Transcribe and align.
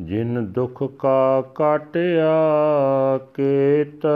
ਜਿਨ 0.00 0.46
ਦੁਖ 0.46 0.82
ਕਾ 0.82 1.40
ਕਾਟਿਆ 1.40 2.32
ਕੇਤ। 3.34 4.06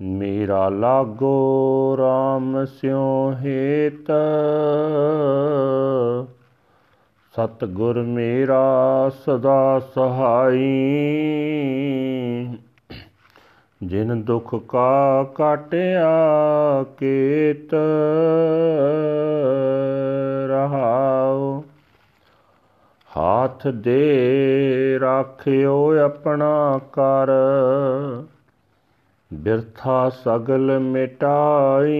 ਮੇਰਾ 0.00 0.68
ਲਾਗੋ 0.68 1.96
RAM 1.96 2.66
ਸਿਉ 2.66 3.32
ਹੇਤ। 3.40 4.12
ਸਤਗੁਰ 7.32 8.02
ਮੇਰਾ 8.02 9.10
ਸਦਾ 9.14 9.80
ਸਹਾਈ। 9.94 10.86
ਜਿਨ 13.82 14.22
ਦੁਖ 14.22 14.54
ਕਾ 14.68 15.22
ਕਾਟਿਆ 15.34 16.08
ਕੇਤ 16.98 17.74
ਰਹਾਉ, 20.48 21.62
ਹਾਥ 23.16 23.68
ਦੇ 23.68 24.98
ਰਾਖਿਓ 25.00 25.96
ਆਪਣਾ 25.96 26.80
ਕਰ। 26.92 27.28
ਬਿਰਥਾ 29.34 30.08
ਸਗਲ 30.08 30.78
ਮਿਟਾਈ, 30.78 31.94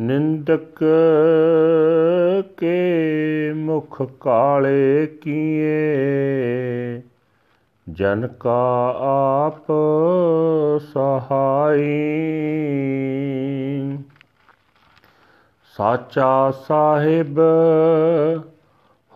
ਨਿੰਦਕ 0.00 0.84
ਕੇ 2.56 3.52
ਮੁਖ 3.56 4.02
ਕਾਲੇ 4.20 5.06
ਕੀਏ। 5.20 6.55
ਜਨ 7.96 8.28
ਕਾ 8.40 8.94
ਆਪ 9.00 9.66
ਸਹਾਈ। 10.80 12.08
ਸਾਚਾ 15.76 16.50
ਸਾਹਿਬ 16.50 17.40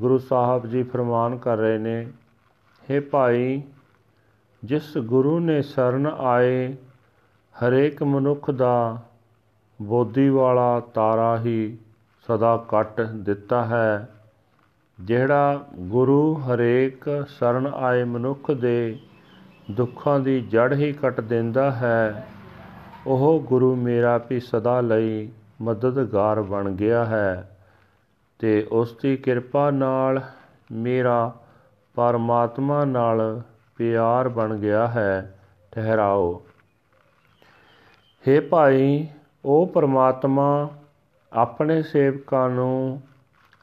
ਗੁਰੂ 0.02 0.18
ਸਾਹਿਬ 0.18 0.68
ਜੀ 0.68 0.84
ਫਰਮਾਨ 0.84 1.38
ਕਰ 1.38 1.58
ਰਹੇ 1.58 1.78
ਨੇ 1.78 2.08
हे 2.84 3.04
ਭਾਈ, 3.12 3.62
ਜਿਸ 4.64 4.98
ਗੁਰੂ 4.98 5.40
ਨੇ 5.40 5.62
ਸ਼ਰਨ 5.62 6.08
ਆਏ, 6.08 6.76
ਹਰੇਕ 7.56 8.04
ਮਨੁੱਖ 8.04 8.52
ਦਾ 8.52 9.02
ਬੋਧੀ 9.82 10.30
ਵਾਲਾ 10.30 10.80
ਤਾਰਾ 10.80 11.38
ਹੀ 11.38 11.78
ਸਦਾ 12.28 12.66
ਕੱਟ 12.70 13.02
ਦਿੱਤਾ 13.02 13.66
ਹੈ। 13.66 14.10
ਜਿਹੜਾ 15.02 15.66
ਗੁਰੂ 15.80 16.34
ਹਰੇਕ 16.34 17.26
ਸ਼ਰਨ 17.28 17.68
ਆਏ 17.68 18.04
ਮਨੁੱਖ 18.04 18.52
ਦੇ 18.52 19.00
ਦੁੱਖਾਂ 19.72 20.20
ਦੀ 20.20 20.42
ਜੜ 20.42 20.74
ਹੀ 20.74 20.94
ਕੱਟ 20.94 21.22
ਦਿੰਦਾ 21.22 21.72
ਹੈ 21.72 22.28
ਉਹ 23.08 23.44
ਗੁਰੂ 23.48 23.76
ਮੇਰਾ 23.76 24.18
ਵੀ 24.30 24.40
ਸਦਾ 24.40 24.82
ਲਈ 24.82 25.32
ਮਦਦਗਾਰ 25.62 26.42
ਬਣ 26.42 26.72
ਗਿਆ 26.72 27.06
ਹੈ 27.06 27.58
ਤੇ 28.40 28.68
ਉਸ 28.72 28.98
ਦੀ 29.02 29.18
ਕਿਰਪਾ 29.18 29.72
ਨਾਲ 29.72 30.22
ਮੇਰਾ 30.72 31.36
ਪਰਮਾਤਮਾ 31.96 32.86
ਨਾਲ 32.86 33.42
ਪਿਆਰ 33.76 34.30
ਬਣ 34.30 34.58
ਗਿਆ 34.58 34.88
ਹੈ। 34.88 35.40
ਠਹਿਰਾਓ। 35.72 36.46
हे 38.28 38.44
ਭਾਈ, 38.50 39.08
ਉਹ 39.46 39.68
ਪਰਮਾਤਮਾ 39.68 40.70
ਆਪਣੇ 41.34 41.82
ਸੇਵਕਾਂ 41.82 42.50
ਨੂੰ 42.50 43.02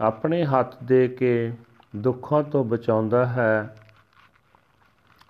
ਆਪਣੇ 0.00 0.45
ਹੱਥ 0.45 0.75
ਦੇ 0.84 1.09
ਕੇ 1.09 1.53
ਦੁੱਖਾਂ 1.97 2.43
ਤੋਂ 2.43 2.65
ਬਚਾਉਂਦਾ 2.65 3.27
ਹੈ। 3.27 3.77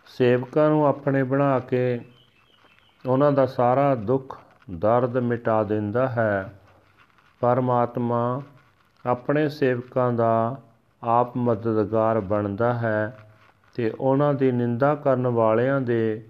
ਸੇਵਕਾਂ 0.06 0.70
ਨੂੰ 0.70 0.86
ਆਪਣੇ 0.86 1.22
ਬਣਾ 1.22 1.58
ਕੇ 1.58 2.00
ਉਹਨਾਂ 3.08 3.32
ਦਾ 3.32 3.46
ਸਾਰਾ 3.46 3.94
ਦੁੱਖ, 3.94 4.38
ਦਰਦ 4.70 5.16
ਮਿਟਾ 5.16 5.62
ਦਿੰਦਾ 5.62 6.08
ਹੈ। 6.08 6.54
ਪਰਮਾਤਮਾ 7.40 8.42
ਆਪਣੇ 9.06 9.48
ਸੇਵਕਾਂ 9.48 10.12
ਦਾ 10.12 10.56
ਆਪ 11.02 11.36
ਮਦਦਗਾਰ 11.36 12.20
ਬਣਦਾ 12.20 12.74
ਹੈ 12.74 13.18
ਤੇ 13.74 13.92
ਉਹਨਾਂ 14.00 14.34
ਦੀ 14.34 14.52
ਨਿੰਦਾ 14.52 14.94
ਕਰਨ 14.94 15.26
ਵਾਲਿਆਂ 15.26 15.80
ਦੇ 15.80 16.28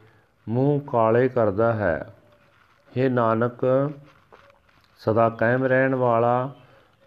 ਮੂੰਹ 0.48 0.80
ਕਾਲੇ 0.80 1.28
ਕਰਦਾ 1.28 1.72
ਹੈ। 1.72 2.14
हे 2.98 3.12
ਨਾਨਕ, 3.12 3.90
ਸਦਾ 4.98 5.28
ਕਾਇਮ 5.28 5.64
ਰਹਿਣ 5.64 5.94
ਵਾਲਾ 5.94 6.50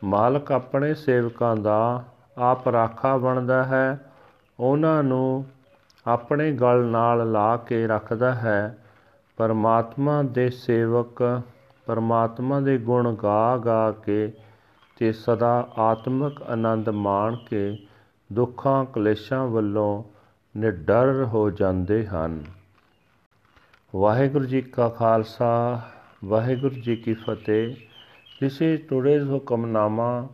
ਮਾਲਕ 0.03 0.51
ਆਪਣੇ 0.51 0.94
ਸੇਵਕਾਂ 0.94 1.56
ਦਾ 1.56 2.03
ਆਪ 2.38 2.68
ਰਾਖਾ 2.68 3.18
ਬਣਦਾ 3.18 3.63
ਹੈ। 3.63 4.00
ਉਹਨਾਂ 4.59 5.04
ਨੂੰ 5.04 5.45
ਆਪਣੇ 6.07 6.51
ਗਲ 6.51 6.86
ਨਾਲ 6.86 7.31
ਲਾ 7.31 7.57
ਕੇ 7.57 7.88
ਰੱਖਦਾ 7.88 8.33
ਹੈ। 8.33 8.77
ਪਰਮਾਤਮਾ 9.38 10.24
ਦੇ 10.24 10.50
ਸੇਵਕ, 10.50 11.41
ਪਰਮਾਤਮਾ 11.85 12.59
ਦੇ 12.59 12.77
ਗੁਣ 12.77 13.15
ਗਾ 13.15 13.57
ਗਾ 13.57 13.91
ਕੇ 13.91 14.33
ਤੇ 14.95 15.12
ਸਦਾ 15.12 15.69
ਆਤਮਿਕ 15.77 16.41
ਆਨੰਦ 16.41 16.89
ਮਾਣ 16.89 17.35
ਕੇ 17.35 17.88
ਦੁੱਖਾਂ 18.33 18.85
ਕਲੇਸ਼ਾਂ 18.85 19.47
ਵੱਲੋਂ 19.47 20.03
ਨਿਡਰ 20.59 21.24
ਹੋ 21.24 21.50
ਜਾਂਦੇ 21.50 22.07
ਹਨ। 22.07 22.44
ਵਾਹਿਗੁਰੂ 23.95 24.45
ਜੀ 24.45 24.62
ਕਾ 24.62 24.89
ਖਾਲਸਾ, 24.89 25.81
ਵਾਹਿਗੁਰੂ 26.25 26.75
ਜੀ 26.75 26.95
ਕੀ 26.95 27.13
ਫਤਿਹ। 27.13 27.75
This 28.44 28.56
is 28.62 28.80
today's 28.91 29.27
Hukamnama 29.31 30.30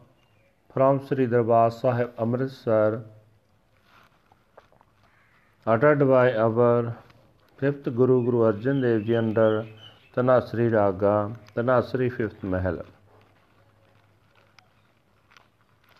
from 0.76 1.00
Sri 1.08 1.26
Darbar 1.32 1.70
Sahib 1.70 2.08
Amritsar 2.26 3.02
uttered 5.68 6.00
by 6.10 6.34
our 6.46 6.96
Guru 7.62 8.52
Arjan 8.52 8.82
Dev 8.82 9.06
Ji 9.06 9.16
under 9.18 9.68
Tanasri 10.16 10.72
Raga, 10.72 11.36
Tanasri 11.56 12.10
fifth 12.16 12.42
Mahal. 12.42 12.86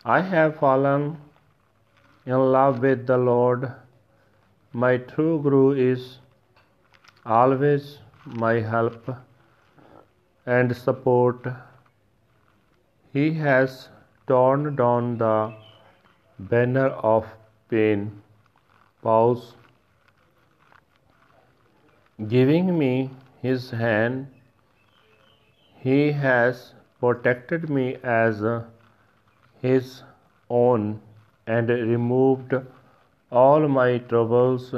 I 0.04 0.22
have 0.22 0.56
fallen 0.58 1.18
in 2.24 2.38
love 2.52 2.80
with 2.80 3.06
the 3.06 3.18
Lord. 3.18 3.70
My 4.72 4.96
true 4.96 5.42
Guru 5.42 5.72
is 5.72 6.18
always 7.26 7.98
my 8.24 8.54
help 8.60 9.14
and 10.46 10.74
support. 10.74 11.46
He 13.12 13.34
has 13.34 13.88
torn 14.26 14.76
down 14.76 15.18
the 15.18 15.52
banner 16.38 16.88
of 16.88 17.26
pain. 17.68 18.22
Pause. 19.02 19.54
Giving 22.28 22.78
me 22.78 23.10
his 23.40 23.70
hand, 23.70 24.26
he 25.78 26.12
has 26.12 26.74
protected 26.98 27.70
me 27.70 27.96
as 28.02 28.42
his 29.62 30.02
own 30.50 31.00
and 31.46 31.70
removed 31.70 32.54
all 33.32 33.66
my 33.68 33.98
troubles. 33.98 34.74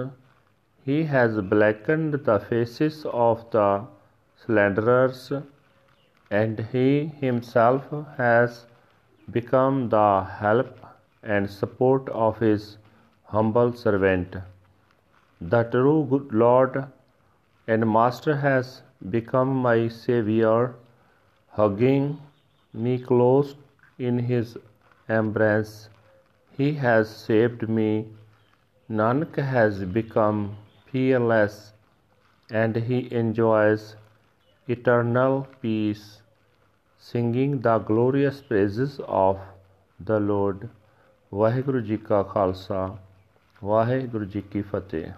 He 0.84 1.02
has 1.02 1.40
blackened 1.40 2.14
the 2.14 2.38
faces 2.38 3.04
of 3.06 3.50
the 3.50 3.86
slanderers, 4.36 5.32
and 6.30 6.60
he 6.70 7.06
himself 7.06 7.90
has 8.18 8.66
become 9.30 9.88
the 9.88 10.22
help 10.22 10.78
and 11.24 11.50
support 11.50 12.08
of 12.10 12.38
his 12.38 12.78
humble 13.24 13.72
servant. 13.72 14.36
The 15.40 15.64
true 15.64 16.06
good 16.08 16.32
Lord 16.32 16.84
and 17.67 17.85
Master 17.85 18.35
has 18.37 18.81
become 19.09 19.55
my 19.55 19.87
Savior, 19.87 20.73
hugging 21.47 22.17
me 22.73 22.97
close 22.99 23.55
in 23.99 24.19
his 24.19 24.57
embrace. 25.09 25.89
He 26.57 26.73
has 26.73 27.09
saved 27.09 27.67
me. 27.69 28.07
Nanak 28.89 29.35
has 29.35 29.83
become 29.83 30.55
fearless 30.85 31.73
and 32.49 32.75
he 32.75 32.99
enjoys 33.11 33.95
eternal 34.67 35.47
peace, 35.61 36.21
singing 36.97 37.59
the 37.61 37.77
glorious 37.79 38.41
praises 38.41 38.99
of 39.07 39.39
the 39.99 40.19
Lord. 40.19 40.67
Waheguru 41.33 41.79
ji 41.79 41.97
ਕਾ 41.97 42.23
ਖਾਲਸਾ 42.23 42.97
ਵਾਹਿਗੁਰੂ 43.63 44.25
ਜੀ 44.25 44.41
ਕੀ 44.41 44.61
ਫਤਿਹ 44.61 45.11